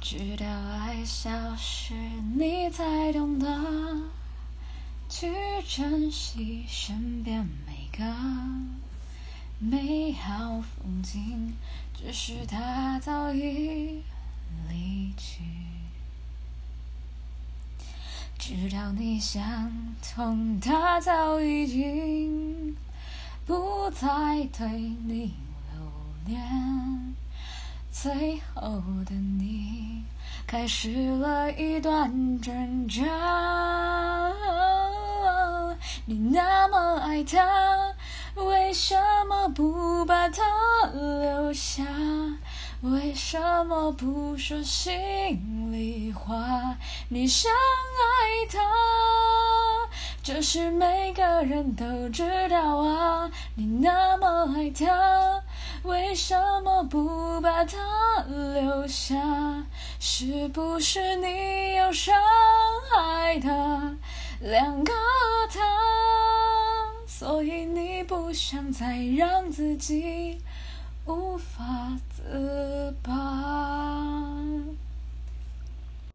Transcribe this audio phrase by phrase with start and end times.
[0.00, 1.92] 直到爱消失，
[2.36, 3.46] 你才懂得
[5.08, 5.26] 去
[5.66, 8.04] 珍惜身边每个
[9.58, 11.52] 美好风景，
[11.92, 14.02] 只是它早已
[14.68, 15.42] 离去。
[18.38, 19.70] 直到你想
[20.00, 22.76] 通，它早已经
[23.44, 25.34] 不再对你
[25.74, 25.92] 留
[26.26, 27.14] 恋。
[28.00, 28.62] 最后
[29.04, 30.04] 的你，
[30.46, 33.02] 开始了一段挣扎。
[36.06, 37.40] 你那么爱他，
[38.36, 38.94] 为什
[39.28, 40.44] 么不把他
[40.92, 41.82] 留下？
[42.82, 46.76] 为什么不说心里话？
[47.08, 48.60] 你想爱他，
[50.22, 53.28] 这是每个人都知道啊。
[53.56, 55.42] 你那么爱他。
[55.84, 57.76] 为什么不把把他
[58.28, 59.16] 留下？
[59.98, 62.14] 是不是你有伤
[62.88, 63.96] 害他
[64.38, 64.92] 两个
[65.52, 65.58] 他？
[67.04, 70.40] 所以你不想再让自己
[71.04, 72.22] 无法自。